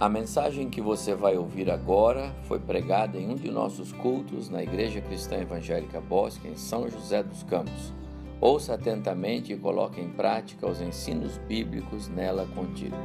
[0.00, 4.62] A mensagem que você vai ouvir agora foi pregada em um de nossos cultos na
[4.62, 7.92] Igreja Cristã Evangélica Bosque, em São José dos Campos.
[8.40, 12.96] Ouça atentamente e coloque em prática os ensinos bíblicos nela contidos.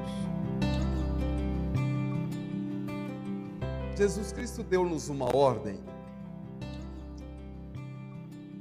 [3.97, 5.77] Jesus Cristo deu-nos uma ordem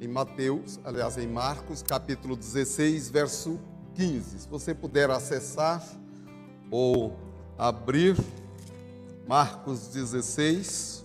[0.01, 3.61] em Mateus, aliás, em Marcos, capítulo 16, verso
[3.95, 4.41] 15.
[4.41, 5.81] Se você puder acessar
[6.69, 7.24] ou
[7.59, 8.17] abrir
[9.27, 11.05] Marcos 16,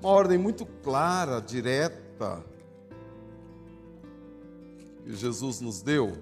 [0.00, 2.44] uma ordem muito clara, direta,
[5.02, 6.12] que Jesus nos deu.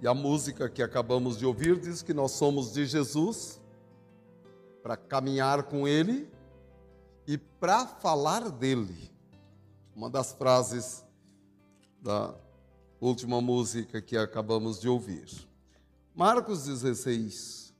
[0.00, 3.60] E a música que acabamos de ouvir diz que nós somos de Jesus
[4.82, 6.30] para caminhar com Ele
[7.26, 9.10] e para falar dele.
[9.94, 11.04] Uma das frases
[12.00, 12.34] da
[13.06, 15.26] última música que acabamos de ouvir.
[16.14, 17.72] Marcos 16,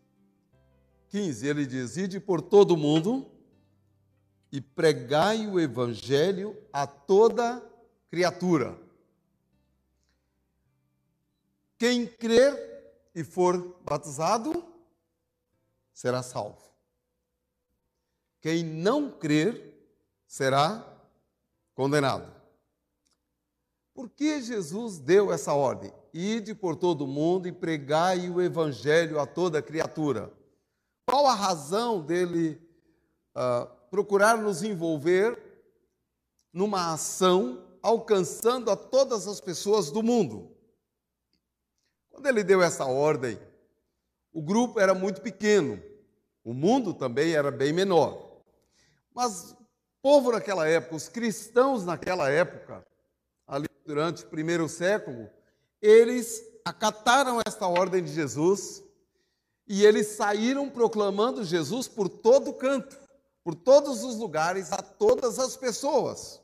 [1.08, 3.30] 15, ele diz: Ide por todo o mundo
[4.52, 7.62] e pregai o evangelho a toda
[8.08, 8.78] criatura.
[11.78, 12.55] Quem crer
[13.14, 14.64] e for batizado
[15.92, 16.70] será salvo.
[18.40, 19.74] Quem não crer
[20.27, 20.86] será
[21.74, 22.36] condenado.
[23.97, 25.91] Por que Jesus deu essa ordem?
[26.12, 30.30] Ide por todo o mundo e pregai o evangelho a toda criatura.
[31.06, 32.61] Qual a razão dele
[33.34, 35.42] uh, procurar nos envolver
[36.52, 40.55] numa ação alcançando a todas as pessoas do mundo?
[42.11, 43.41] Quando ele deu essa ordem,
[44.30, 45.83] o grupo era muito pequeno,
[46.44, 48.42] o mundo também era bem menor.
[49.14, 49.56] Mas o
[50.02, 52.86] povo naquela época, os cristãos naquela época,
[53.87, 55.31] durante o primeiro século,
[55.81, 58.83] eles acataram esta ordem de Jesus
[59.69, 62.96] e eles saíram proclamando Jesus por todo canto,
[63.45, 66.41] por todos os lugares, a todas as pessoas.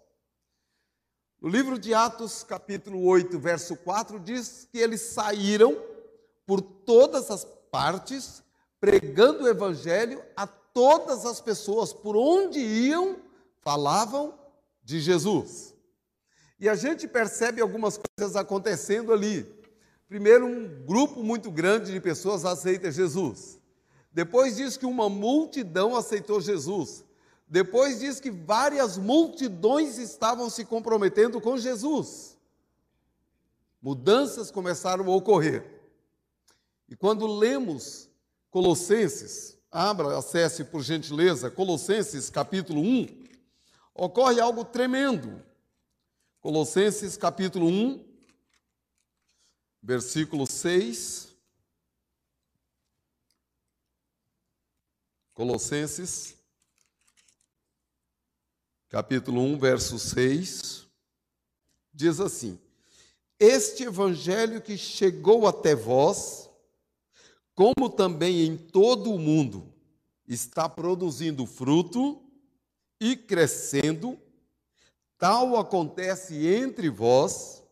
[1.40, 5.76] No livro de Atos, capítulo 8, verso 4, diz que eles saíram
[6.46, 8.42] por todas as partes,
[8.78, 13.16] pregando o evangelho a todas as pessoas, por onde iam,
[13.60, 14.38] falavam
[14.84, 15.71] de Jesus.
[16.62, 19.44] E a gente percebe algumas coisas acontecendo ali.
[20.08, 23.58] Primeiro, um grupo muito grande de pessoas aceita Jesus.
[24.12, 27.04] Depois diz que uma multidão aceitou Jesus.
[27.48, 32.38] Depois diz que várias multidões estavam se comprometendo com Jesus.
[33.82, 35.64] Mudanças começaram a ocorrer.
[36.88, 38.08] E quando lemos
[38.52, 43.08] Colossenses, Abra, acesse por gentileza, Colossenses capítulo 1.
[43.96, 45.42] Ocorre algo tremendo.
[46.42, 48.04] Colossenses capítulo 1,
[49.80, 51.36] versículo 6.
[55.32, 56.34] Colossenses
[58.88, 60.84] capítulo 1, verso 6.
[61.94, 62.58] Diz assim:
[63.38, 66.50] Este evangelho que chegou até vós,
[67.54, 69.72] como também em todo o mundo
[70.26, 72.20] está produzindo fruto
[72.98, 74.20] e crescendo,
[75.22, 77.62] tal acontece entre vós,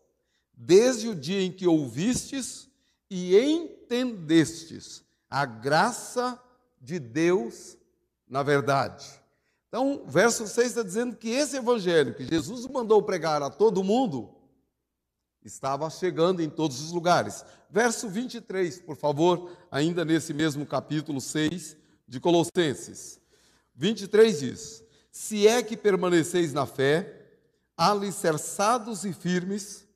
[0.57, 2.69] desde o dia em que ouvistes
[3.11, 6.41] e entendestes a graça
[6.81, 7.77] de Deus
[8.29, 9.05] na verdade.
[9.67, 14.33] Então, verso 6 está dizendo que esse evangelho que Jesus mandou pregar a todo mundo
[15.45, 17.45] estava chegando em todos os lugares.
[17.69, 23.21] Verso 23, por favor, ainda nesse mesmo capítulo 6 de Colossenses.
[23.75, 27.20] 23 diz: Se é que permaneceis na fé,
[27.81, 29.89] alicerçados e firmes,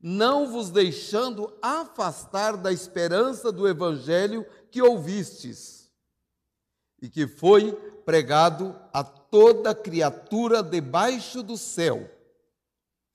[0.00, 5.90] não vos deixando afastar da esperança do evangelho que ouvistes
[7.00, 7.72] e que foi
[8.04, 12.08] pregado a toda criatura debaixo do céu.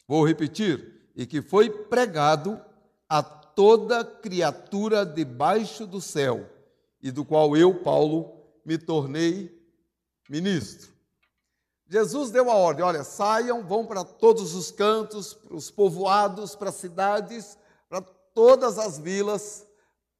[0.06, 2.60] Vou repetir: e que foi pregado
[3.08, 6.50] a toda criatura debaixo do céu,
[7.02, 9.58] e do qual eu, Paulo, me tornei
[10.30, 10.97] ministro.
[11.90, 16.70] Jesus deu a ordem: olha, saiam, vão para todos os cantos, para os povoados, para
[16.70, 17.58] as cidades,
[17.90, 19.66] para todas as vilas,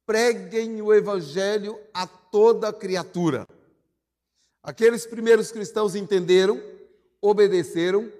[0.06, 3.46] preguem o evangelho a toda criatura.
[4.62, 6.60] Aqueles primeiros cristãos entenderam,
[7.20, 8.10] obedeceram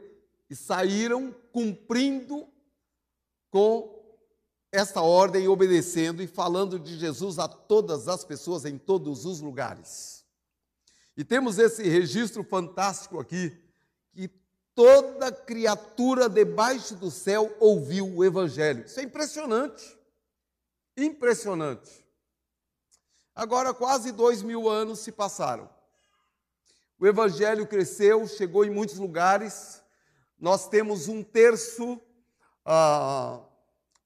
[0.49, 2.47] e saíram cumprindo
[3.51, 3.99] com
[4.71, 10.18] esta ordem, obedecendo e falando de Jesus a todas as pessoas em todos os lugares.
[11.19, 13.61] E temos esse registro fantástico aqui,
[14.13, 14.31] que
[14.73, 18.85] toda criatura debaixo do céu ouviu o Evangelho.
[18.87, 19.99] Isso é impressionante.
[20.97, 22.07] Impressionante.
[23.35, 25.69] Agora, quase dois mil anos se passaram.
[27.01, 29.83] O Evangelho cresceu, chegou em muitos lugares.
[30.39, 32.01] Nós temos um terço
[32.65, 33.41] ah,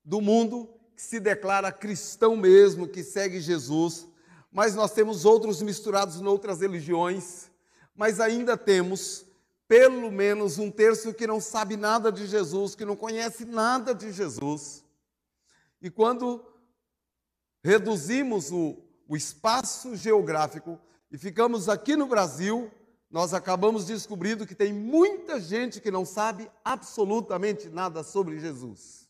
[0.02, 0.66] do mundo
[0.96, 4.08] que se declara cristão mesmo, que segue Jesus.
[4.52, 7.50] Mas nós temos outros misturados em outras religiões.
[7.96, 9.24] Mas ainda temos
[9.66, 14.12] pelo menos um terço que não sabe nada de Jesus, que não conhece nada de
[14.12, 14.84] Jesus.
[15.80, 16.44] E quando
[17.64, 18.76] reduzimos o,
[19.08, 20.78] o espaço geográfico
[21.10, 22.70] e ficamos aqui no Brasil,
[23.10, 29.08] nós acabamos descobrindo que tem muita gente que não sabe absolutamente nada sobre Jesus.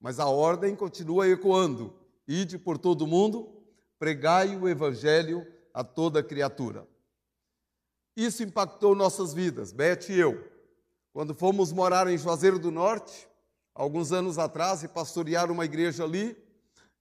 [0.00, 1.94] Mas a ordem continua ecoando:
[2.26, 3.59] ide por todo mundo,
[4.00, 6.88] pregai o evangelho a toda criatura.
[8.16, 10.42] Isso impactou nossas vidas, Beth e eu.
[11.12, 13.28] Quando fomos morar em Juazeiro do Norte,
[13.74, 16.34] alguns anos atrás, e pastorear uma igreja ali,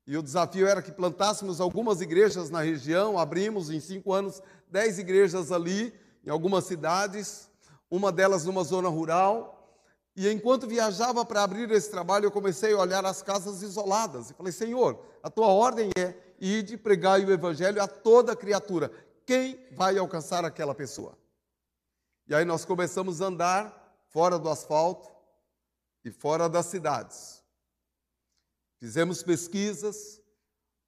[0.05, 4.99] e o desafio era que plantássemos algumas igrejas na região, abrimos em cinco anos dez
[4.99, 5.93] igrejas ali,
[6.25, 7.49] em algumas cidades,
[7.89, 9.79] uma delas numa zona rural.
[10.17, 14.29] E enquanto viajava para abrir esse trabalho, eu comecei a olhar as casas isoladas.
[14.29, 18.91] E falei, Senhor, a tua ordem é ir de pregar o evangelho a toda criatura
[19.29, 21.15] quem vai alcançar aquela pessoa?
[22.27, 25.07] E aí nós começamos a andar fora do asfalto
[26.03, 27.43] e fora das cidades.
[28.79, 30.19] Fizemos pesquisas,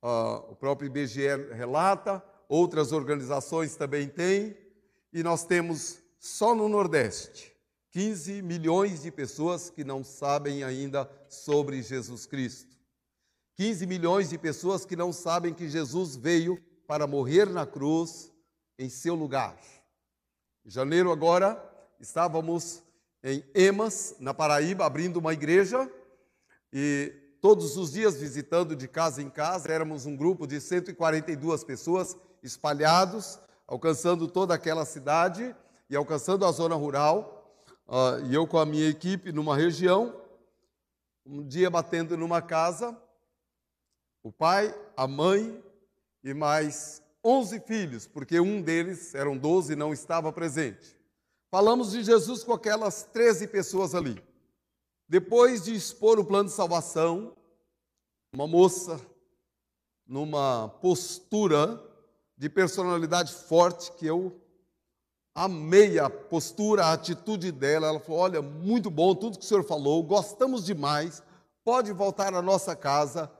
[0.02, 4.58] uh, o próprio IBGE relata, outras organizações também têm,
[5.14, 7.56] e nós temos só no Nordeste
[7.92, 12.71] 15 milhões de pessoas que não sabem ainda sobre Jesus Cristo.
[13.62, 18.32] 15 milhões de pessoas que não sabem que Jesus veio para morrer na cruz
[18.76, 19.56] em seu lugar.
[20.66, 21.64] Em janeiro agora,
[22.00, 22.82] estávamos
[23.24, 25.88] em Emas, na Paraíba, abrindo uma igreja
[26.74, 32.18] e todos os dias visitando de casa em casa, éramos um grupo de 142 pessoas
[32.42, 33.38] espalhados,
[33.68, 35.56] alcançando toda aquela cidade
[35.88, 37.56] e alcançando a zona rural.
[37.88, 40.20] Uh, e eu com a minha equipe numa região,
[41.24, 43.00] um dia batendo numa casa,
[44.24, 45.64] o pai, a mãe
[46.24, 50.98] e mais 11 filhos, porque um deles, eram 12, não estava presente.
[51.50, 54.22] Falamos de Jesus com aquelas 13 pessoas ali.
[55.08, 57.36] Depois de expor o plano de salvação,
[58.34, 59.00] uma moça,
[60.08, 61.82] numa postura
[62.38, 64.40] de personalidade forte, que eu
[65.36, 67.88] amei a postura, a atitude dela.
[67.88, 71.22] Ela falou: Olha, muito bom tudo que o senhor falou, gostamos demais,
[71.64, 73.32] pode voltar à nossa casa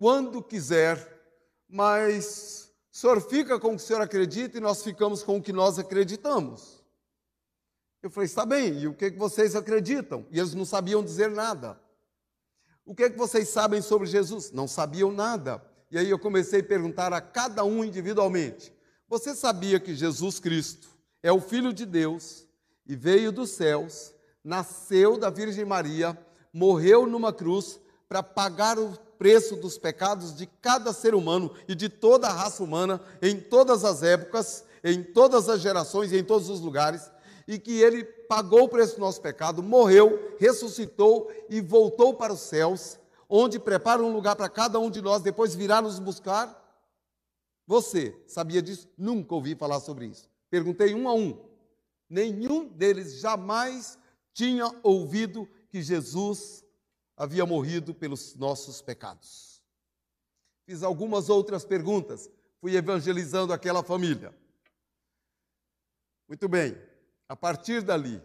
[0.00, 0.96] quando quiser,
[1.68, 5.42] mas o senhor fica com o que o senhor acredita e nós ficamos com o
[5.42, 6.82] que nós acreditamos.
[8.02, 10.24] Eu falei, está bem, e o que, que vocês acreditam?
[10.30, 11.78] E eles não sabiam dizer nada.
[12.82, 14.50] O que, que vocês sabem sobre Jesus?
[14.52, 15.62] Não sabiam nada.
[15.90, 18.72] E aí eu comecei a perguntar a cada um individualmente:
[19.06, 20.88] Você sabia que Jesus Cristo
[21.22, 22.46] é o Filho de Deus
[22.86, 26.18] e veio dos céus, nasceu da Virgem Maria,
[26.54, 31.90] morreu numa cruz para pagar o preço dos pecados de cada ser humano e de
[31.90, 36.48] toda a raça humana, em todas as épocas, em todas as gerações e em todos
[36.48, 37.12] os lugares,
[37.46, 42.40] e que ele pagou o preço do nosso pecado, morreu, ressuscitou e voltou para os
[42.40, 46.58] céus, onde prepara um lugar para cada um de nós, depois virá nos buscar.
[47.66, 48.88] Você sabia disso?
[48.96, 50.30] Nunca ouvi falar sobre isso.
[50.48, 51.38] Perguntei um a um.
[52.08, 53.98] Nenhum deles jamais
[54.32, 56.64] tinha ouvido que Jesus
[57.20, 59.62] havia morrido pelos nossos pecados.
[60.64, 62.30] Fiz algumas outras perguntas,
[62.62, 64.34] fui evangelizando aquela família.
[66.26, 66.80] Muito bem,
[67.28, 68.22] a partir dali,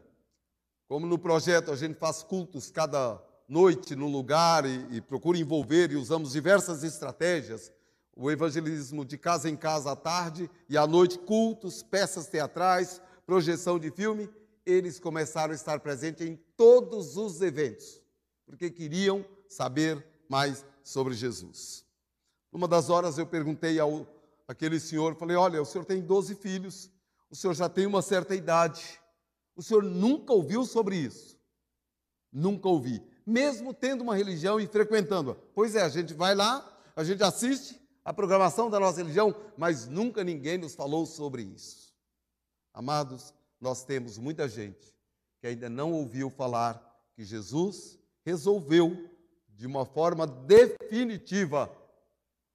[0.87, 5.91] como no projeto a gente faz cultos cada noite no lugar e, e procura envolver
[5.91, 7.73] e usamos diversas estratégias,
[8.15, 13.77] o evangelismo de casa em casa à tarde e à noite, cultos, peças teatrais, projeção
[13.77, 14.29] de filme,
[14.65, 18.04] eles começaram a estar presentes em todos os eventos
[18.45, 21.85] porque queriam saber mais sobre Jesus.
[22.51, 24.07] Numa das horas eu perguntei ao
[24.47, 26.91] aquele senhor, falei: "Olha, o senhor tem 12 filhos,
[27.29, 28.99] o senhor já tem uma certa idade.
[29.55, 31.35] O senhor nunca ouviu sobre isso?"
[32.31, 35.35] Nunca ouvi, mesmo tendo uma religião e frequentando-a.
[35.53, 39.87] Pois é, a gente vai lá, a gente assiste a programação da nossa religião, mas
[39.87, 41.93] nunca ninguém nos falou sobre isso.
[42.73, 44.93] Amados, nós temos muita gente
[45.39, 46.81] que ainda não ouviu falar
[47.15, 49.09] que Jesus resolveu
[49.49, 51.71] de uma forma definitiva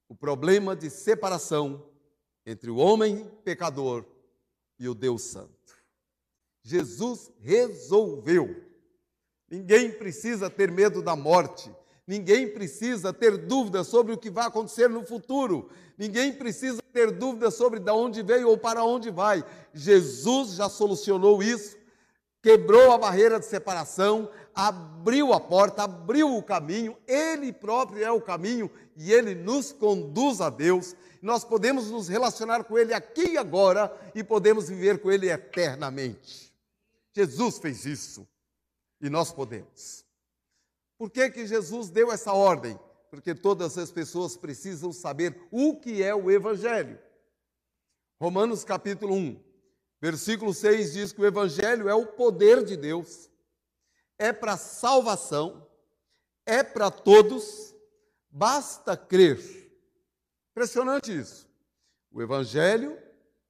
[0.09, 1.83] o problema de separação
[2.45, 4.05] entre o homem pecador
[4.77, 5.51] e o Deus Santo.
[6.63, 8.63] Jesus resolveu.
[9.49, 11.71] Ninguém precisa ter medo da morte.
[12.05, 15.69] Ninguém precisa ter dúvida sobre o que vai acontecer no futuro.
[15.97, 19.45] Ninguém precisa ter dúvida sobre de onde veio ou para onde vai.
[19.73, 21.77] Jesus já solucionou isso,
[22.41, 26.97] quebrou a barreira de separação, abriu a porta, abriu o caminho.
[27.07, 30.95] Ele próprio é o caminho e ele nos conduz a Deus.
[31.21, 36.53] Nós podemos nos relacionar com ele aqui e agora e podemos viver com ele eternamente.
[37.13, 38.27] Jesus fez isso
[39.01, 40.05] e nós podemos.
[40.97, 42.79] Por que, que Jesus deu essa ordem?
[43.09, 46.99] Porque todas as pessoas precisam saber o que é o Evangelho.
[48.21, 49.43] Romanos capítulo 1,
[49.99, 53.30] versículo 6 diz que o Evangelho é o poder de Deus,
[54.21, 55.65] é para salvação,
[56.45, 57.73] é para todos,
[58.29, 59.39] basta crer.
[60.51, 61.49] Impressionante isso.
[62.11, 62.99] O Evangelho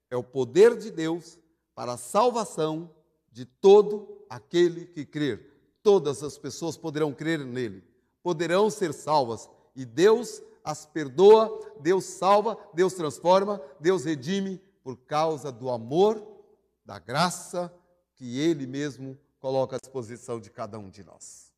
[0.08, 1.38] é o poder de Deus
[1.74, 2.90] para a salvação
[3.30, 5.76] de todo aquele que crer.
[5.82, 7.84] Todas as pessoas poderão crer nele,
[8.22, 15.52] poderão ser salvas e Deus as perdoa, Deus salva, Deus transforma, Deus redime por causa
[15.52, 16.26] do amor,
[16.82, 17.70] da graça
[18.14, 21.52] que ele mesmo coloca à disposição de cada um de nós.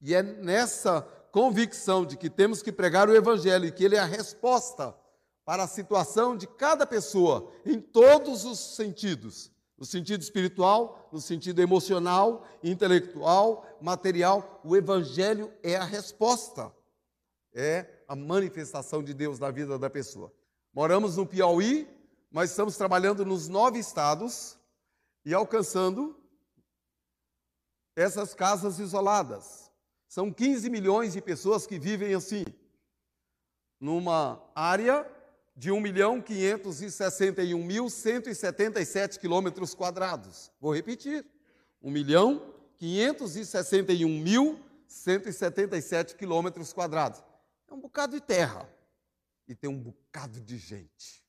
[0.00, 1.00] E é nessa
[1.32, 4.94] convicção de que temos que pregar o evangelho e que ele é a resposta
[5.44, 11.62] para a situação de cada pessoa em todos os sentidos no sentido espiritual, no sentido
[11.62, 14.60] emocional, intelectual, material.
[14.64, 16.72] O Evangelho é a resposta,
[17.54, 20.32] é a manifestação de Deus na vida da pessoa.
[20.74, 21.88] Moramos no Piauí,
[22.28, 24.58] mas estamos trabalhando nos nove estados
[25.24, 26.18] e alcançando
[27.98, 29.70] essas casas isoladas.
[30.06, 32.44] São 15 milhões de pessoas que vivem assim,
[33.80, 35.06] numa área
[35.56, 40.50] de 1 milhão 561 mil 177 quilômetros quadrados.
[40.60, 41.26] Vou repetir.
[41.82, 47.22] 1 milhão 561 mil 177 quilômetros quadrados.
[47.68, 48.68] É um bocado de terra.
[49.46, 51.26] E tem um bocado de gente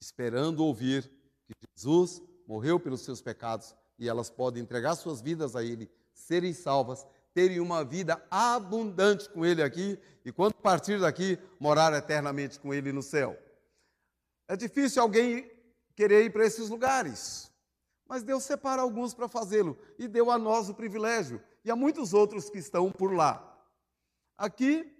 [0.00, 1.10] esperando ouvir
[1.46, 6.52] que Jesus morreu pelos seus pecados e elas podem entregar suas vidas a Ele, serem
[6.52, 12.72] salvas, terem uma vida abundante com Ele aqui e quando partir daqui, morar eternamente com
[12.72, 13.36] Ele no céu.
[14.48, 15.50] É difícil alguém
[15.94, 17.50] querer ir para esses lugares,
[18.06, 22.12] mas Deus separa alguns para fazê-lo e deu a nós o privilégio e a muitos
[22.12, 23.50] outros que estão por lá.
[24.36, 24.90] Aqui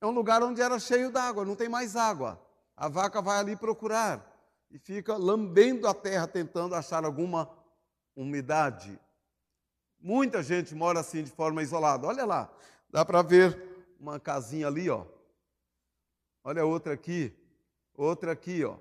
[0.00, 2.40] é um lugar onde era cheio d'água, não tem mais água.
[2.76, 4.26] A vaca vai ali procurar
[4.70, 7.50] e fica lambendo a terra tentando achar alguma
[8.14, 8.98] umidade.
[9.98, 12.06] Muita gente mora assim de forma isolada.
[12.06, 12.50] Olha lá,
[12.88, 15.06] dá para ver uma casinha ali, ó.
[16.42, 17.32] Olha outra aqui,
[17.94, 18.78] outra aqui, ó.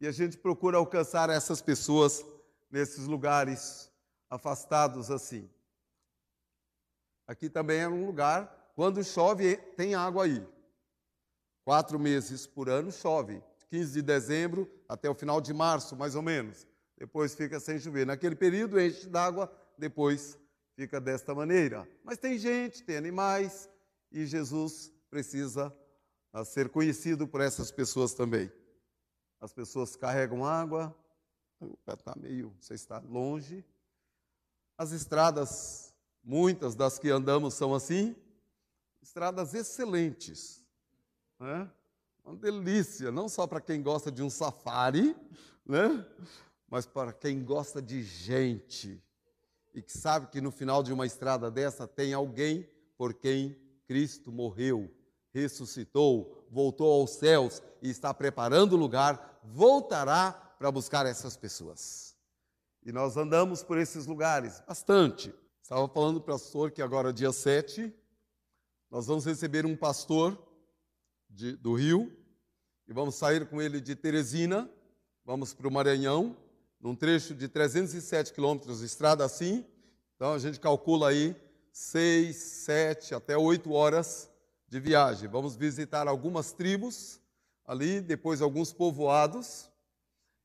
[0.00, 2.24] E a gente procura alcançar essas pessoas
[2.70, 3.92] nesses lugares
[4.30, 5.48] afastados assim.
[7.26, 10.46] Aqui também é um lugar, quando chove, tem água aí.
[11.64, 13.42] Quatro meses por ano chove.
[13.68, 16.66] 15 de dezembro até o final de março, mais ou menos.
[17.00, 18.06] Depois fica sem chover.
[18.06, 20.38] Naquele período enche d'água, depois
[20.76, 21.88] fica desta maneira.
[22.04, 23.70] Mas tem gente, tem animais,
[24.12, 25.74] e Jesus precisa
[26.34, 28.52] uh, ser conhecido por essas pessoas também.
[29.40, 30.94] As pessoas carregam água,
[31.88, 33.64] está meio, você está longe.
[34.76, 38.14] As estradas, muitas das que andamos são assim,
[39.00, 40.62] estradas excelentes,
[41.38, 41.70] né?
[42.22, 45.16] Uma delícia, não só para quem gosta de um safari,
[45.64, 46.06] né?
[46.70, 49.02] Mas para quem gosta de gente
[49.74, 54.30] e que sabe que no final de uma estrada dessa tem alguém por quem Cristo
[54.30, 54.88] morreu,
[55.32, 62.16] ressuscitou, voltou aos céus e está preparando o lugar, voltará para buscar essas pessoas.
[62.84, 65.34] E nós andamos por esses lugares bastante.
[65.62, 67.92] Estava falando para o pastor que agora, dia 7,
[68.90, 70.36] nós vamos receber um pastor
[71.28, 72.16] de, do Rio
[72.88, 74.68] e vamos sair com ele de Teresina,
[75.24, 76.36] vamos para o Maranhão,
[76.80, 79.64] num trecho de 307 quilômetros de estrada assim.
[80.16, 81.36] Então a gente calcula aí
[81.72, 84.30] seis, sete, até oito horas
[84.68, 85.28] de viagem.
[85.28, 87.20] Vamos visitar algumas tribos
[87.66, 89.70] ali, depois alguns povoados.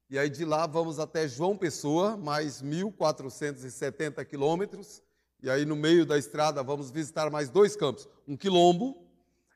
[0.10, 5.02] E aí de lá vamos até João Pessoa, mais 1.470 quilômetros.
[5.42, 8.98] E aí no meio da estrada vamos visitar mais dois campos, um quilombo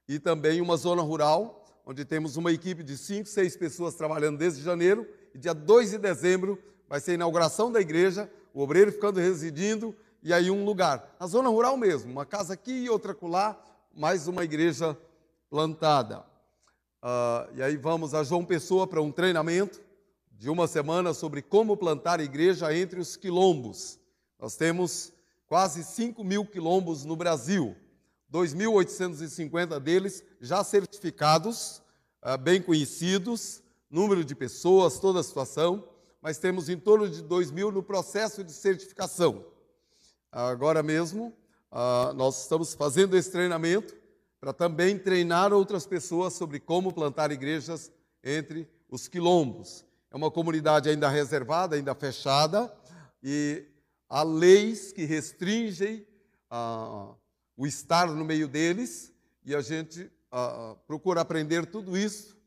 [0.07, 4.61] e também uma zona rural, onde temos uma equipe de cinco, seis pessoas trabalhando desde
[4.61, 5.07] janeiro.
[5.33, 9.95] E dia 2 de dezembro vai ser a inauguração da igreja, o obreiro ficando residindo
[10.23, 11.15] e aí um lugar.
[11.19, 13.59] Na zona rural mesmo, uma casa aqui e outra acolá,
[13.95, 14.97] mais uma igreja
[15.49, 16.19] plantada.
[17.01, 19.81] Uh, e aí vamos a João Pessoa para um treinamento
[20.31, 23.99] de uma semana sobre como plantar igreja entre os quilombos.
[24.39, 25.13] Nós temos
[25.47, 27.75] quase 5 mil quilombos no Brasil,
[28.31, 31.81] 2.850 deles já certificados,
[32.21, 35.87] ah, bem conhecidos, número de pessoas, toda a situação,
[36.21, 39.45] mas temos em torno de 2 mil no processo de certificação.
[40.31, 41.33] Agora mesmo,
[41.71, 43.95] ah, nós estamos fazendo esse treinamento
[44.39, 47.91] para também treinar outras pessoas sobre como plantar igrejas
[48.23, 49.85] entre os quilombos.
[50.11, 52.73] É uma comunidade ainda reservada, ainda fechada,
[53.21, 53.65] e
[54.07, 56.05] há leis que restringem
[56.49, 57.13] ah,
[57.55, 62.38] o estar no meio deles, e a gente ah, procura aprender tudo isso.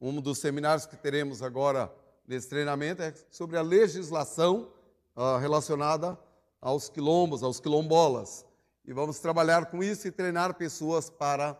[0.00, 1.92] Um dos seminários que teremos agora
[2.26, 4.70] nesse treinamento é sobre a legislação
[5.14, 6.18] ah, relacionada
[6.60, 8.44] aos quilombos, aos quilombolas.
[8.84, 11.58] E vamos trabalhar com isso e treinar pessoas para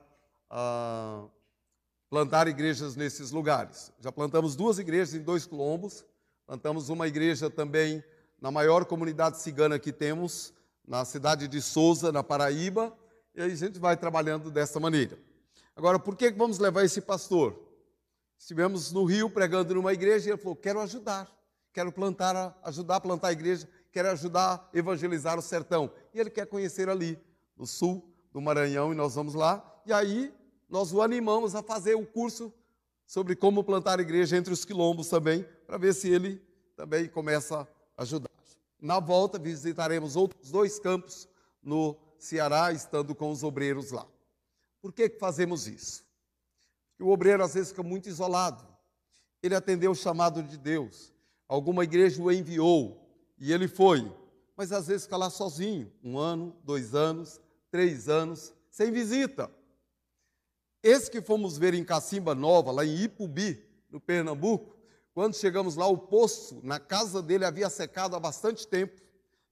[0.51, 1.25] ah,
[2.11, 3.91] plantar igrejas nesses lugares.
[4.01, 6.05] Já plantamos duas igrejas em dois quilombos,
[6.47, 8.05] plantamos uma igreja também
[8.41, 10.53] na maior comunidade cigana que temos,
[10.87, 12.97] na cidade de Souza, na Paraíba,
[13.35, 15.19] e aí a gente vai trabalhando dessa maneira.
[15.75, 17.66] Agora, por que vamos levar esse pastor?
[18.39, 21.31] Estivemos no Rio pregando numa igreja e ele falou: Quero ajudar,
[21.73, 25.91] quero plantar, ajudar a plantar a igreja, quero ajudar a evangelizar o sertão.
[26.13, 27.19] E ele quer conhecer ali,
[27.57, 29.83] no sul do Maranhão, e nós vamos lá.
[29.87, 30.33] E aí
[30.69, 32.53] nós o animamos a fazer o curso
[33.07, 36.43] sobre como plantar a igreja entre os quilombos também, para ver se ele
[36.77, 37.67] também começa
[37.97, 38.31] a ajudar.
[38.81, 41.29] Na volta, visitaremos outros dois campos
[41.63, 44.07] no Ceará, estando com os obreiros lá.
[44.81, 46.06] Por que, que fazemos isso?
[46.99, 48.67] O obreiro às vezes fica muito isolado.
[49.43, 51.13] Ele atendeu o chamado de Deus.
[51.49, 53.07] Alguma igreja o enviou
[53.39, 54.11] e ele foi.
[54.57, 59.51] Mas às vezes fica lá sozinho, um ano, dois anos, três anos, sem visita.
[60.83, 64.77] Esse que fomos ver em Cacimba Nova, lá em Ipubi, no Pernambuco,
[65.13, 69.01] quando chegamos lá, o poço na casa dele havia secado há bastante tempo,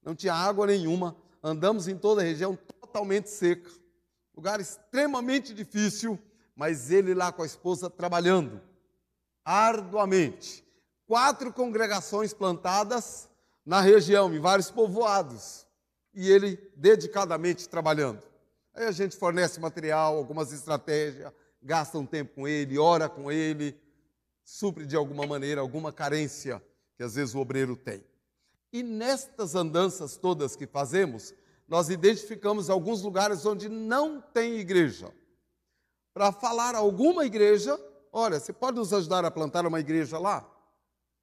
[0.02, 3.70] não tinha água nenhuma, andamos em toda a região totalmente seca,
[4.36, 6.18] lugar extremamente difícil,
[6.56, 8.60] mas ele lá com a esposa trabalhando
[9.44, 10.64] arduamente.
[11.06, 13.28] Quatro congregações plantadas
[13.64, 15.66] na região, em vários povoados,
[16.14, 18.22] e ele dedicadamente trabalhando.
[18.74, 23.78] Aí a gente fornece material, algumas estratégias, gasta um tempo com ele, ora com ele,
[24.42, 26.62] supre de alguma maneira alguma carência
[26.96, 28.04] que às vezes o obreiro tem.
[28.72, 31.32] E nestas andanças todas que fazemos,
[31.68, 35.12] nós identificamos alguns lugares onde não tem igreja.
[36.14, 37.78] Para falar alguma igreja,
[38.12, 40.48] olha, você pode nos ajudar a plantar uma igreja lá?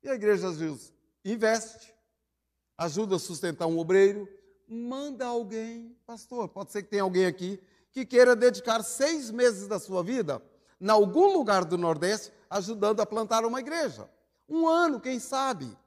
[0.03, 1.93] E a igreja diz: investe,
[2.77, 4.27] ajuda a sustentar um obreiro,
[4.67, 7.57] manda alguém, pastor, pode ser que tenha alguém aqui
[7.91, 10.41] que queira dedicar seis meses da sua vida
[10.79, 14.09] em algum lugar do Nordeste ajudando a plantar uma igreja.
[14.47, 15.77] Um ano, quem sabe.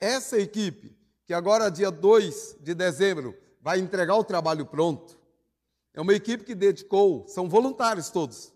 [0.00, 5.17] Essa equipe, que agora, dia 2 de dezembro, vai entregar o trabalho pronto,
[5.98, 8.52] é uma equipe que dedicou, são voluntários todos,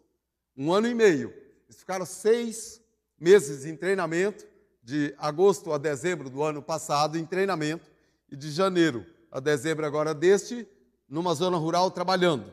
[0.56, 1.34] um ano e meio.
[1.66, 2.80] Eles ficaram seis
[3.18, 4.46] meses em treinamento,
[4.80, 7.90] de agosto a dezembro do ano passado, em treinamento,
[8.30, 10.66] e de janeiro a dezembro agora deste,
[11.08, 12.52] numa zona rural trabalhando.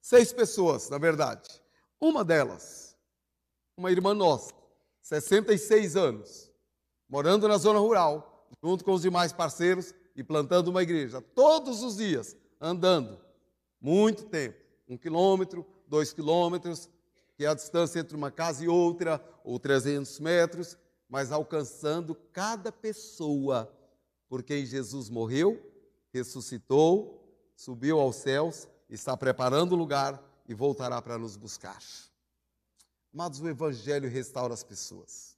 [0.00, 1.48] Seis pessoas, na verdade.
[2.00, 2.84] Uma delas
[3.76, 4.54] uma irmã nossa,
[5.02, 6.50] 66 anos,
[7.08, 11.96] morando na zona rural, junto com os demais parceiros e plantando uma igreja, todos os
[11.96, 13.18] dias, andando,
[13.84, 16.88] muito tempo, um quilômetro, dois quilômetros,
[17.36, 22.72] que é a distância entre uma casa e outra, ou 300 metros, mas alcançando cada
[22.72, 23.70] pessoa
[24.26, 25.62] por quem Jesus morreu,
[26.14, 27.22] ressuscitou,
[27.54, 30.18] subiu aos céus, está preparando o lugar
[30.48, 31.78] e voltará para nos buscar.
[33.12, 35.36] Amados, o Evangelho restaura as pessoas.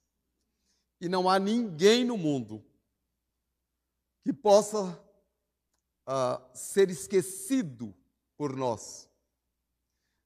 [1.01, 2.63] E não há ninguém no mundo
[4.23, 4.97] que possa
[6.07, 7.93] uh, ser esquecido
[8.37, 9.09] por nós.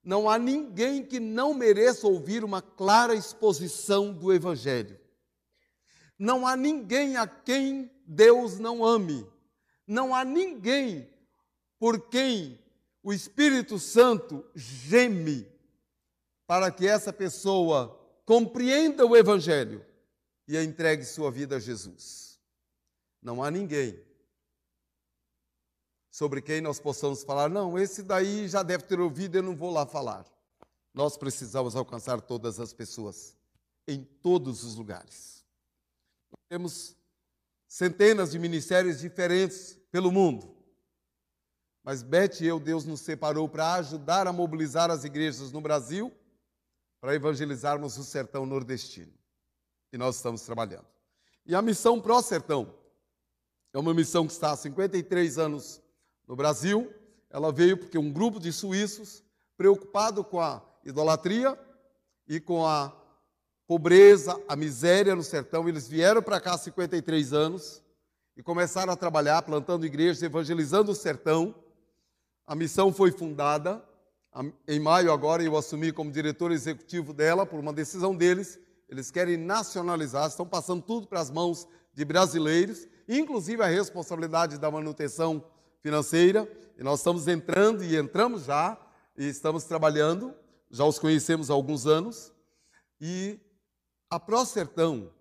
[0.03, 4.99] Não há ninguém que não mereça ouvir uma clara exposição do Evangelho.
[6.17, 9.27] Não há ninguém a quem Deus não ame.
[9.87, 11.09] Não há ninguém
[11.79, 12.59] por quem
[13.03, 15.47] o Espírito Santo geme
[16.45, 19.85] para que essa pessoa compreenda o Evangelho
[20.47, 22.39] e entregue sua vida a Jesus.
[23.21, 24.03] Não há ninguém
[26.11, 29.71] sobre quem nós possamos falar, não, esse daí já deve ter ouvido, eu não vou
[29.71, 30.25] lá falar.
[30.93, 33.37] Nós precisamos alcançar todas as pessoas,
[33.87, 35.45] em todos os lugares.
[36.49, 36.97] Temos
[37.65, 40.53] centenas de ministérios diferentes pelo mundo.
[41.81, 46.13] Mas Beth e eu, Deus nos separou para ajudar a mobilizar as igrejas no Brasil
[46.99, 49.11] para evangelizarmos o sertão nordestino.
[49.93, 50.85] e nós estamos trabalhando.
[51.45, 52.73] E a missão Pró Sertão
[53.73, 55.80] é uma missão que está há 53 anos
[56.31, 56.89] no Brasil.
[57.29, 59.21] Ela veio porque um grupo de suíços,
[59.57, 61.59] preocupado com a idolatria
[62.25, 62.95] e com a
[63.67, 67.83] pobreza, a miséria no sertão, eles vieram para cá há 53 anos
[68.37, 71.53] e começaram a trabalhar, plantando igrejas, evangelizando o sertão.
[72.47, 73.83] A missão foi fundada.
[74.65, 78.57] Em maio, agora, eu assumi como diretor executivo dela, por uma decisão deles.
[78.87, 84.71] Eles querem nacionalizar, estão passando tudo para as mãos de brasileiros, inclusive a responsabilidade da
[84.71, 85.43] manutenção
[85.81, 86.49] financeira.
[86.77, 88.77] E nós estamos entrando e entramos já,
[89.17, 90.33] e estamos trabalhando,
[90.69, 92.31] já os conhecemos há alguns anos.
[92.99, 93.39] E
[94.09, 95.11] a Pró Sertão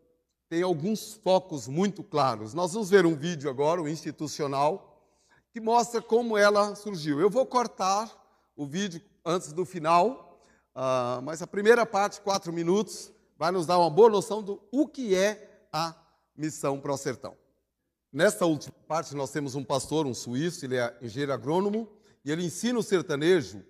[0.49, 2.55] tem alguns focos muito claros.
[2.55, 5.05] Nós vamos ver um vídeo agora, o institucional,
[5.53, 7.21] que mostra como ela surgiu.
[7.21, 8.11] Eu vou cortar
[8.57, 10.43] o vídeo antes do final,
[10.75, 14.87] uh, mas a primeira parte, quatro minutos, vai nos dar uma boa noção do o
[14.89, 15.95] que é a
[16.37, 17.40] missão Pro Sertão.
[18.13, 21.89] Nesta última parte, nós temos um pastor, um suíço, ele é engenheiro agrônomo,
[22.25, 23.63] e ele ensina o sertanejo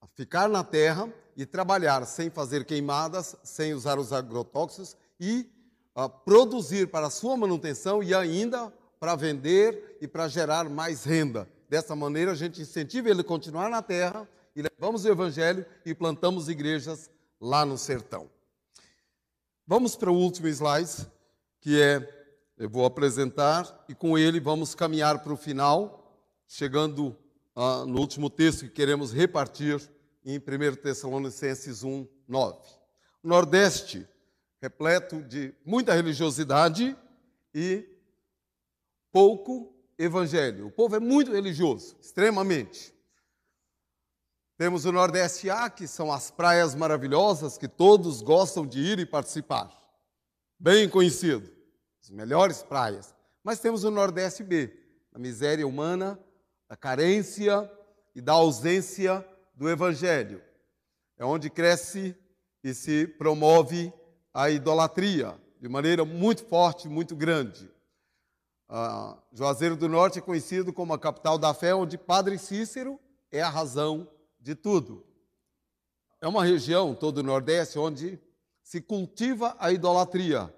[0.00, 5.50] a ficar na terra e trabalhar sem fazer queimadas, sem usar os agrotóxicos e
[5.96, 11.48] uh, produzir para a sua manutenção e ainda para vender e para gerar mais renda.
[11.68, 15.92] Dessa maneira, a gente incentiva ele a continuar na terra e levamos o evangelho e
[15.92, 17.10] plantamos igrejas
[17.40, 18.30] lá no sertão.
[19.66, 21.10] Vamos para o último slide,
[21.60, 22.23] que é
[22.56, 27.16] eu vou apresentar e com ele vamos caminhar para o final, chegando
[27.56, 29.80] uh, no último texto que queremos repartir
[30.24, 32.58] em 1 Tessalonicenses 1, 9.
[33.22, 34.08] O Nordeste
[34.60, 36.96] repleto de muita religiosidade
[37.54, 37.86] e
[39.12, 40.68] pouco evangelho.
[40.68, 42.94] O povo é muito religioso, extremamente.
[44.56, 49.06] Temos o Nordeste A, que são as praias maravilhosas que todos gostam de ir e
[49.06, 49.70] participar.
[50.58, 51.53] Bem conhecido,
[52.04, 53.14] as melhores praias.
[53.42, 54.70] Mas temos o Nordeste B,
[55.12, 56.18] a miséria humana,
[56.68, 57.70] a carência
[58.14, 60.42] e da ausência do Evangelho.
[61.16, 62.14] É onde cresce
[62.62, 63.90] e se promove
[64.34, 67.70] a idolatria de maneira muito forte, muito grande.
[68.68, 73.00] Ah, Juazeiro do Norte é conhecido como a capital da fé, onde Padre Cícero
[73.32, 74.06] é a razão
[74.38, 75.06] de tudo.
[76.20, 78.20] É uma região, todo o Nordeste, onde
[78.62, 80.52] se cultiva a idolatria,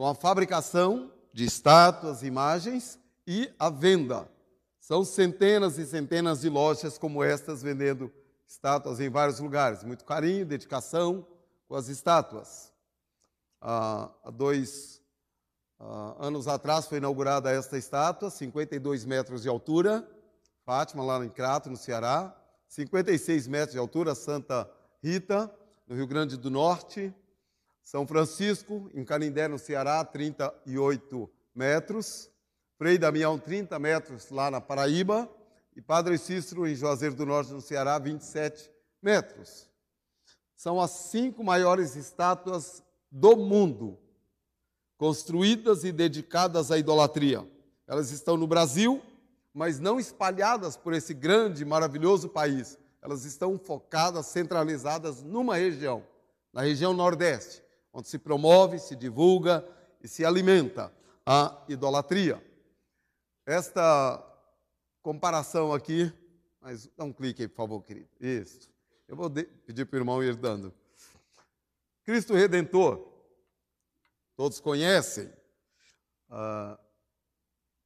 [0.00, 4.26] com a fabricação de estátuas, imagens e a venda.
[4.80, 8.10] São centenas e centenas de lojas como estas vendendo
[8.48, 9.84] estátuas em vários lugares.
[9.84, 11.26] Muito carinho, dedicação
[11.68, 12.72] com as estátuas
[13.60, 15.02] há dois
[16.18, 20.08] anos atrás foi inaugurada esta estátua, 52 metros de altura,
[20.64, 22.34] Fátima, lá em Crato, no Ceará,
[22.68, 24.66] 56 metros de altura, Santa
[25.04, 25.54] Rita,
[25.86, 27.14] no Rio Grande do Norte,
[27.90, 32.30] São Francisco, em Canindé, no Ceará, 38 metros,
[32.78, 35.28] Frei Damião, 30 metros lá na Paraíba,
[35.74, 38.70] e Padre Cícero, em Juazeiro do Norte, no Ceará, 27
[39.02, 39.68] metros.
[40.54, 43.98] São as cinco maiores estátuas do mundo,
[44.96, 47.44] construídas e dedicadas à idolatria.
[47.88, 49.02] Elas estão no Brasil,
[49.52, 52.78] mas não espalhadas por esse grande, maravilhoso país.
[53.02, 56.06] Elas estão focadas, centralizadas numa região,
[56.52, 59.66] na região Nordeste, onde se promove, se divulga
[60.02, 60.92] e se alimenta
[61.26, 62.44] a idolatria.
[63.46, 64.24] Esta
[65.02, 66.12] comparação aqui,
[66.60, 68.08] mas dá um clique aí, por favor, querido.
[68.20, 68.70] Isso.
[69.08, 70.72] Eu vou pedir para o irmão ir dando.
[72.04, 73.06] Cristo Redentor,
[74.36, 75.26] todos conhecem,
[76.28, 76.78] uh,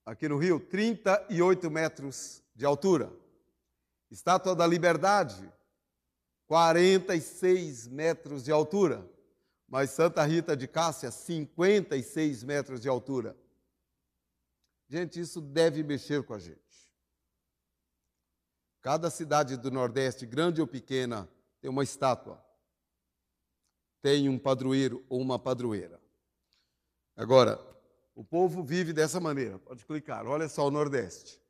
[0.05, 3.13] aqui no Rio, 38 metros de altura.
[4.11, 5.51] Estátua da Liberdade,
[6.47, 9.09] 46 metros de altura.
[9.75, 13.37] Mas Santa Rita de Cássia, 56 metros de altura.
[14.89, 16.61] Gente, isso deve mexer com a gente.
[18.81, 21.29] Cada cidade do Nordeste, grande ou pequena,
[21.61, 22.41] tem uma estátua
[24.01, 26.01] tem um padroeiro ou uma padroeira.
[27.17, 27.59] Agora,
[28.15, 29.59] o povo vive dessa maneira.
[29.59, 30.25] Pode clicar.
[30.25, 31.41] Olha só o Nordeste.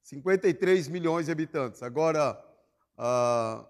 [0.00, 1.82] 53 milhões de habitantes.
[1.82, 2.40] Agora,
[2.96, 3.66] ah,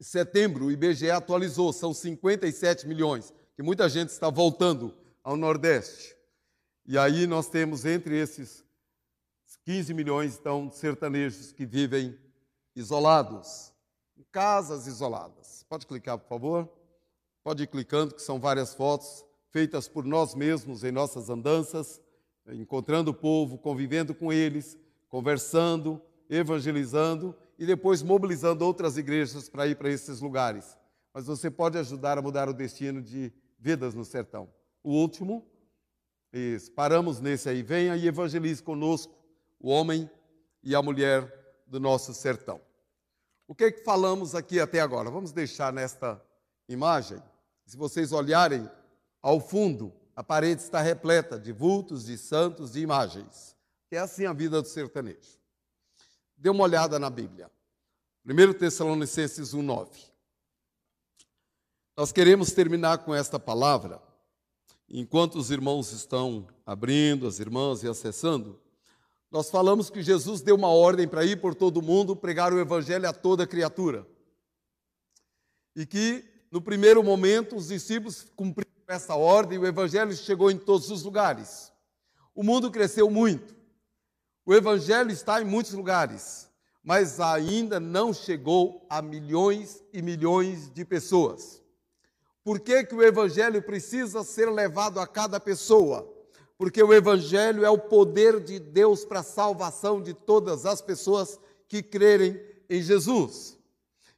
[0.00, 6.14] setembro, o IBGE atualizou, são 57 milhões, que muita gente está voltando ao Nordeste.
[6.86, 8.64] E aí nós temos entre esses
[9.64, 12.16] 15 milhões, então, sertanejos que vivem
[12.74, 13.72] isolados,
[14.16, 15.64] em casas isoladas.
[15.68, 16.68] Pode clicar, por favor?
[17.42, 22.00] Pode ir clicando, que são várias fotos feitas por nós mesmos em nossas andanças,
[22.46, 24.78] encontrando o povo, convivendo com eles,
[25.08, 30.76] conversando, evangelizando e depois mobilizando outras igrejas para ir para esses lugares.
[31.12, 34.48] Mas você pode ajudar a mudar o destino de Vidas no Sertão.
[34.82, 35.44] O último,
[36.32, 37.62] isso, paramos nesse aí.
[37.62, 39.14] Venha e evangelize conosco
[39.58, 40.10] o homem
[40.62, 41.32] e a mulher
[41.66, 42.60] do nosso sertão.
[43.48, 45.10] O que, é que falamos aqui até agora?
[45.10, 46.20] Vamos deixar nesta
[46.68, 47.22] imagem.
[47.64, 48.68] Se vocês olharem
[49.22, 53.56] ao fundo, a parede está repleta de vultos, de santos, de imagens.
[53.90, 55.38] É assim a vida do sertanejo.
[56.36, 57.50] Dê uma olhada na Bíblia.
[58.24, 59.88] 1 Tessalonicenses 1,9.
[61.96, 64.02] Nós queremos terminar com esta palavra.
[64.88, 68.60] Enquanto os irmãos estão abrindo, as irmãs e acessando,
[69.30, 73.08] nós falamos que Jesus deu uma ordem para ir por todo mundo pregar o evangelho
[73.08, 74.06] a toda criatura.
[75.74, 80.58] E que, no primeiro momento, os discípulos cumpriram essa ordem e o evangelho chegou em
[80.58, 81.72] todos os lugares.
[82.34, 83.55] O mundo cresceu muito.
[84.46, 86.48] O evangelho está em muitos lugares,
[86.82, 91.60] mas ainda não chegou a milhões e milhões de pessoas.
[92.42, 96.16] Por que, que o evangelho precisa ser levado a cada pessoa?
[96.58, 101.38] porque o Evangelho é o poder de Deus para a salvação de todas as pessoas
[101.68, 103.58] que crerem em Jesus.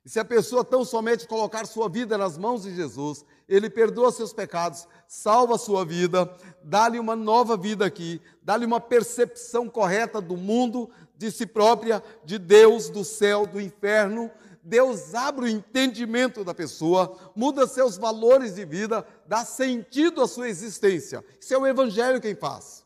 [0.04, 4.12] E se a pessoa tão somente colocar sua vida nas mãos de Jesus, ele perdoa
[4.12, 6.30] seus pecados, salva a sua vida,
[6.62, 12.38] dá-lhe uma nova vida aqui, dá-lhe uma percepção correta do mundo, de si própria, de
[12.38, 14.30] Deus, do céu, do inferno,
[14.68, 20.46] Deus abre o entendimento da pessoa, muda seus valores de vida, dá sentido à sua
[20.46, 21.24] existência.
[21.40, 22.84] Isso é o Evangelho quem faz.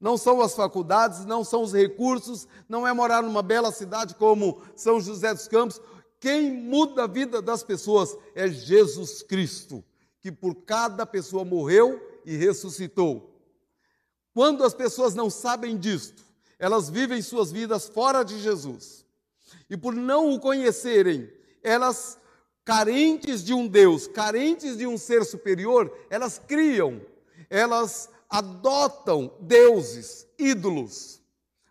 [0.00, 4.62] Não são as faculdades, não são os recursos, não é morar numa bela cidade como
[4.76, 5.80] São José dos Campos.
[6.20, 9.82] Quem muda a vida das pessoas é Jesus Cristo,
[10.26, 13.32] que por cada pessoa morreu e ressuscitou.
[14.34, 16.20] Quando as pessoas não sabem disto,
[16.58, 19.06] elas vivem suas vidas fora de Jesus
[19.70, 21.30] e por não o conhecerem,
[21.62, 22.18] elas,
[22.64, 27.00] carentes de um Deus, carentes de um ser superior, elas criam,
[27.48, 31.22] elas adotam deuses, ídolos.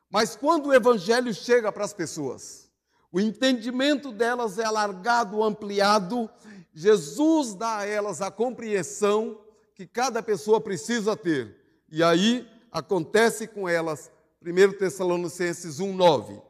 [0.10, 2.72] Mas quando o evangelho chega para as pessoas,
[3.12, 6.30] o entendimento delas é alargado, ampliado,
[6.76, 9.40] Jesus dá a elas a compreensão
[9.74, 11.56] que cada pessoa precisa ter.
[11.90, 14.12] E aí acontece com elas,
[14.46, 16.42] 1 Tessalonicenses 1,9.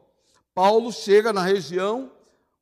[0.52, 2.10] Paulo chega na região,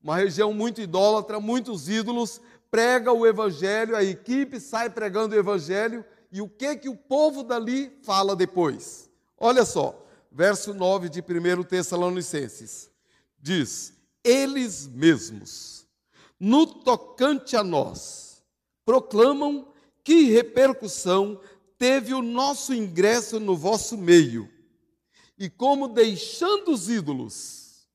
[0.03, 2.39] uma região muito idólatra, muitos ídolos,
[2.71, 7.43] prega o evangelho, a equipe sai pregando o evangelho, e o que que o povo
[7.43, 9.09] dali fala depois?
[9.39, 12.91] Olha só, verso 9 de 1 Tessalonicenses.
[13.41, 15.84] Diz: Eles mesmos,
[16.39, 18.45] no tocante a nós,
[18.85, 21.41] proclamam que repercussão
[21.79, 24.51] teve o nosso ingresso no vosso meio,
[25.37, 27.89] e como deixando os ídolos,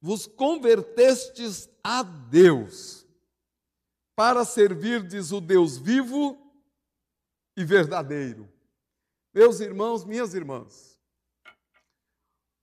[0.00, 3.06] vos convertestes a Deus,
[4.14, 6.38] para servirdes o Deus vivo
[7.56, 8.50] e verdadeiro.
[9.32, 10.98] Meus irmãos, minhas irmãs,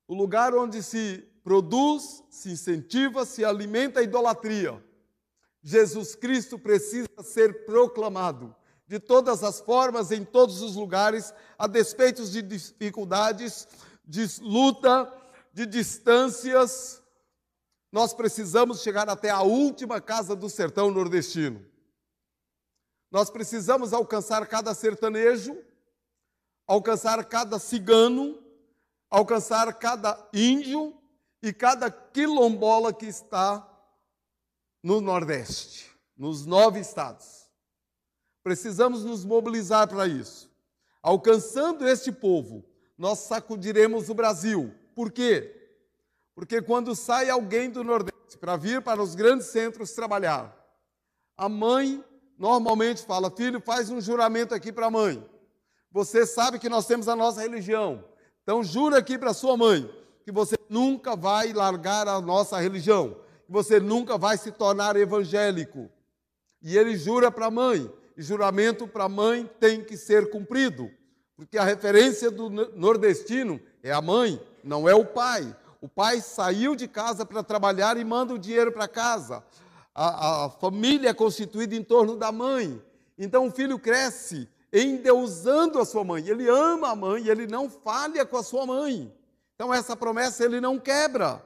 [0.08, 4.84] o lugar onde se produz, se incentiva, se alimenta a idolatria,
[5.64, 8.54] Jesus Cristo precisa ser proclamado
[8.86, 13.66] de todas as formas, em todos os lugares, a despeito de dificuldades,
[14.06, 15.10] de luta,
[15.54, 17.02] de distâncias,
[17.94, 21.66] nós precisamos chegar até a última casa do sertão nordestino.
[23.10, 25.58] Nós precisamos alcançar cada sertanejo,
[26.68, 28.38] alcançar cada cigano,
[29.10, 30.94] alcançar cada índio
[31.42, 33.68] e cada quilombola que está
[34.82, 37.48] no Nordeste, nos nove estados.
[38.44, 40.50] Precisamos nos mobilizar para isso.
[41.02, 42.64] Alcançando este povo,
[42.98, 44.74] nós sacudiremos o Brasil.
[44.96, 45.54] Por quê?
[46.34, 50.56] Porque quando sai alguém do Nordeste para vir para os grandes centros trabalhar,
[51.36, 52.04] a mãe
[52.38, 55.24] normalmente fala: filho, faz um juramento aqui para a mãe.
[55.92, 58.04] Você sabe que nós temos a nossa religião.
[58.44, 59.90] Então jura aqui para sua mãe
[60.28, 65.90] que você nunca vai largar a nossa religião, que você nunca vai se tornar evangélico.
[66.62, 70.92] E ele jura para a mãe, e juramento para a mãe tem que ser cumprido,
[71.38, 75.56] porque a referência do nordestino é a mãe, não é o pai.
[75.80, 79.42] O pai saiu de casa para trabalhar e manda o dinheiro para casa.
[79.96, 82.84] A, a, família é constituída em torno da mãe.
[83.18, 86.28] Então o filho cresce endeusando a sua mãe.
[86.28, 89.10] Ele ama a mãe, ele não falha com a sua mãe.
[89.58, 91.44] Então essa promessa ele não quebra.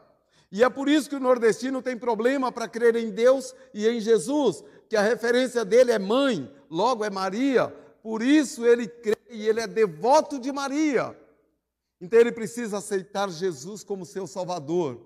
[0.51, 4.01] E é por isso que o nordestino tem problema para crer em Deus e em
[4.01, 7.69] Jesus, que a referência dele é mãe, logo é Maria.
[8.03, 11.17] Por isso ele crê e ele é devoto de Maria.
[12.01, 14.99] Então ele precisa aceitar Jesus como seu Salvador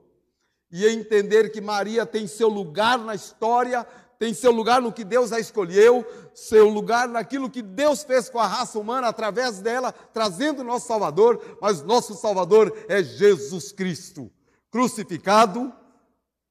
[0.71, 3.85] e entender que Maria tem seu lugar na história
[4.17, 8.39] tem seu lugar no que Deus a escolheu, seu lugar naquilo que Deus fez com
[8.39, 14.31] a raça humana através dela, trazendo o nosso Salvador, mas nosso Salvador é Jesus Cristo,
[14.71, 15.73] crucificado,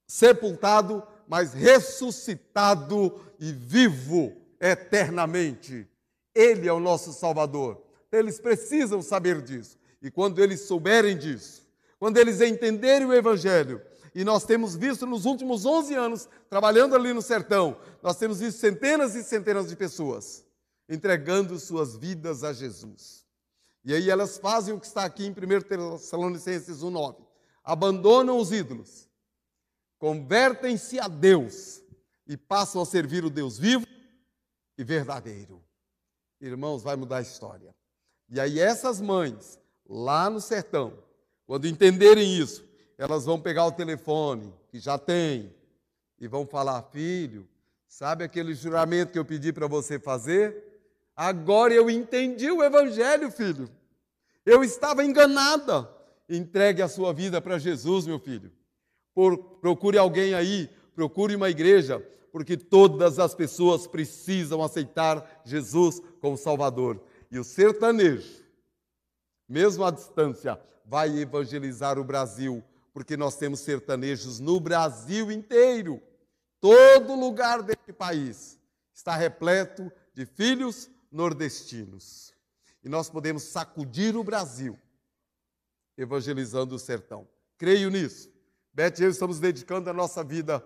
[0.06, 5.88] sepultado, mas ressuscitado e vivo eternamente.
[6.34, 7.82] Ele é o nosso Salvador.
[8.12, 9.78] Eles precisam saber disso.
[10.02, 11.66] E quando eles souberem disso,
[11.98, 13.80] quando eles entenderem o Evangelho,
[14.14, 18.58] e nós temos visto nos últimos 11 anos, trabalhando ali no sertão, nós temos visto
[18.58, 20.44] centenas e centenas de pessoas
[20.88, 23.24] entregando suas vidas a Jesus.
[23.84, 27.16] E aí elas fazem o que está aqui em 1 Tessalonicenses 1,9:
[27.62, 29.08] abandonam os ídolos,
[29.98, 31.82] convertem-se a Deus
[32.26, 33.86] e passam a servir o Deus vivo
[34.78, 35.62] e verdadeiro.
[36.40, 37.74] Irmãos, vai mudar a história.
[38.28, 40.98] E aí essas mães, lá no sertão,
[41.46, 42.64] quando entenderem isso,
[42.96, 45.52] elas vão pegar o telefone, que já tem,
[46.20, 47.48] e vão falar: Filho,
[47.86, 50.74] sabe aquele juramento que eu pedi para você fazer?
[51.16, 53.70] Agora eu entendi o Evangelho, filho.
[54.44, 55.88] Eu estava enganada.
[56.28, 58.50] Entregue a sua vida para Jesus, meu filho.
[59.14, 62.00] Por, procure alguém aí, procure uma igreja,
[62.32, 67.00] porque todas as pessoas precisam aceitar Jesus como Salvador.
[67.30, 68.42] E o sertanejo,
[69.48, 72.62] mesmo à distância, vai evangelizar o Brasil
[72.94, 76.00] porque nós temos sertanejos no Brasil inteiro.
[76.60, 78.56] Todo lugar desse país
[78.94, 82.32] está repleto de filhos nordestinos.
[82.84, 84.78] E nós podemos sacudir o Brasil
[85.98, 87.28] evangelizando o sertão.
[87.58, 88.32] Creio nisso.
[88.72, 90.64] Beth e eu estamos dedicando a nossa vida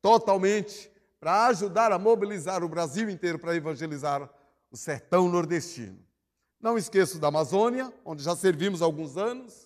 [0.00, 4.30] totalmente para ajudar a mobilizar o Brasil inteiro para evangelizar
[4.70, 5.98] o sertão nordestino.
[6.60, 9.65] Não esqueço da Amazônia, onde já servimos há alguns anos,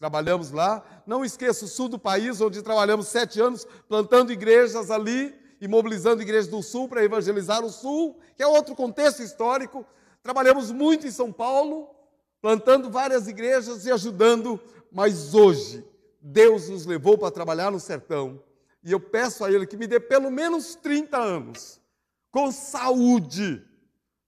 [0.00, 0.82] Trabalhamos lá.
[1.06, 6.22] Não esqueça o sul do país, onde trabalhamos sete anos plantando igrejas ali e mobilizando
[6.22, 9.84] igrejas do sul para evangelizar o sul, que é outro contexto histórico.
[10.22, 11.90] Trabalhamos muito em São Paulo,
[12.40, 14.58] plantando várias igrejas e ajudando,
[14.90, 15.84] mas hoje
[16.18, 18.42] Deus nos levou para trabalhar no sertão.
[18.82, 21.78] E eu peço a Ele que me dê pelo menos 30 anos,
[22.30, 23.62] com saúde,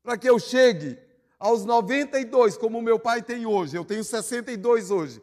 [0.03, 0.99] para que eu chegue
[1.39, 3.75] aos 92, como meu pai tem hoje.
[3.75, 5.23] Eu tenho 62 hoje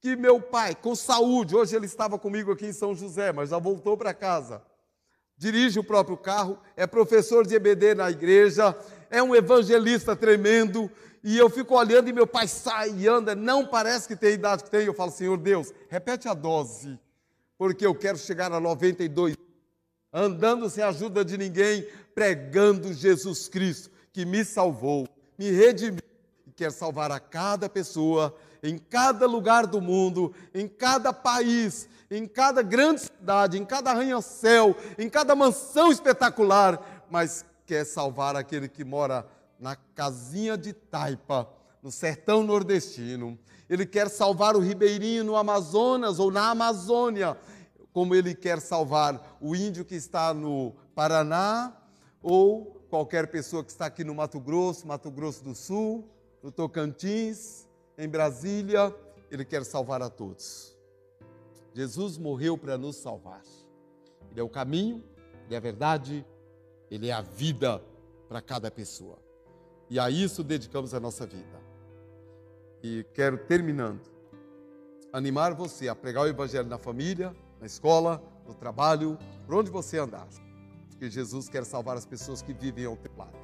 [0.00, 3.58] que meu pai, com saúde, hoje ele estava comigo aqui em São José, mas já
[3.58, 4.62] voltou para casa.
[5.36, 8.76] Dirige o próprio carro, é professor de EBD na igreja,
[9.10, 10.90] é um evangelista tremendo,
[11.22, 14.34] e eu fico olhando e meu pai sai e anda, não parece que tem a
[14.34, 14.86] idade que tem.
[14.86, 16.98] Eu falo, Senhor Deus, repete a dose,
[17.56, 19.36] porque eu quero chegar a 92,
[20.12, 26.02] andando sem ajuda de ninguém, pregando Jesus Cristo, que me salvou, me redimiu
[26.46, 32.26] e quer salvar a cada pessoa em cada lugar do mundo, em cada país, em
[32.26, 38.84] cada grande cidade, em cada arranha-céu, em cada mansão espetacular, mas quer salvar aquele que
[38.84, 39.26] mora
[39.58, 41.48] na casinha de taipa,
[41.82, 43.38] no sertão nordestino.
[43.68, 47.36] Ele quer salvar o ribeirinho no Amazonas ou na Amazônia,
[47.92, 51.76] como ele quer salvar o índio que está no Paraná
[52.22, 56.08] ou qualquer pessoa que está aqui no Mato Grosso, Mato Grosso do Sul,
[56.42, 57.67] no Tocantins,
[57.98, 58.94] em Brasília,
[59.30, 60.78] Ele quer salvar a todos.
[61.74, 63.42] Jesus morreu para nos salvar.
[64.30, 65.02] Ele é o caminho,
[65.46, 66.24] Ele é a verdade,
[66.90, 67.82] Ele é a vida
[68.28, 69.18] para cada pessoa.
[69.90, 71.60] E a isso dedicamos a nossa vida.
[72.82, 74.02] E quero, terminando,
[75.12, 79.98] animar você a pregar o Evangelho na família, na escola, no trabalho, por onde você
[79.98, 80.28] andar.
[80.90, 83.37] Porque Jesus quer salvar as pessoas que vivem ao teu lado.